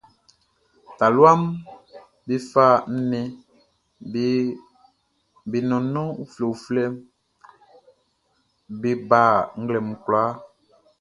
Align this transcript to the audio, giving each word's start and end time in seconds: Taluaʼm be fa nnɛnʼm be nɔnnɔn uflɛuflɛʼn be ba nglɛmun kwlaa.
Taluaʼm 0.97 1.41
be 2.25 2.35
fa 2.51 2.65
nnɛnʼm 2.93 4.57
be 5.49 5.57
nɔnnɔn 5.69 6.07
uflɛuflɛʼn 6.21 6.95
be 8.81 8.89
ba 9.09 9.21
nglɛmun 9.59 9.97
kwlaa. 10.03 10.31